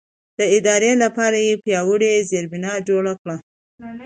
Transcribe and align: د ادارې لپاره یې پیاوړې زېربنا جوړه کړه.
د 0.39 0.39
ادارې 0.57 0.91
لپاره 1.03 1.37
یې 1.47 1.53
پیاوړې 1.63 2.11
زېربنا 2.29 2.73
جوړه 2.89 3.13
کړه. 3.21 3.37